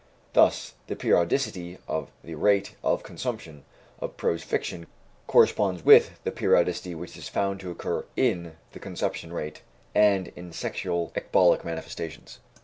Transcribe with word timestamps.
Thus, 0.33 0.73
the 0.87 0.95
periodicity 0.95 1.77
of 1.87 2.09
the 2.23 2.33
rate 2.33 2.73
of 2.83 3.03
consumption 3.03 3.65
of 3.99 4.17
prose 4.17 4.41
fiction 4.41 4.87
corresponds 5.27 5.83
with 5.85 6.19
the 6.23 6.31
periodicity 6.31 6.95
which 6.95 7.15
is 7.17 7.29
found 7.29 7.59
to 7.59 7.69
occur 7.69 8.05
in 8.15 8.55
the 8.71 8.79
conception 8.79 9.31
rate 9.31 9.61
and 9.93 10.29
in 10.29 10.53
sexual 10.53 11.11
ecbolic 11.15 11.63
manifestations. 11.63 12.39